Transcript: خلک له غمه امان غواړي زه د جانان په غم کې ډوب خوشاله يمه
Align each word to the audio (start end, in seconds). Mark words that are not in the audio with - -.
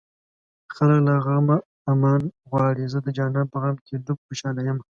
خلک 0.75 0.99
له 1.07 1.13
غمه 1.25 1.57
امان 1.91 2.21
غواړي 2.49 2.83
زه 2.93 2.99
د 3.05 3.07
جانان 3.17 3.45
په 3.51 3.57
غم 3.63 3.75
کې 3.85 4.01
ډوب 4.05 4.19
خوشاله 4.27 4.61
يمه 4.67 4.83